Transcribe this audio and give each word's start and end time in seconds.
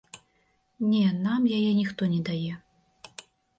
Не, 0.93 1.01
нам 1.27 1.45
яе 1.59 1.69
ніхто 1.83 2.11
не 2.17 2.21
дае. 2.33 2.53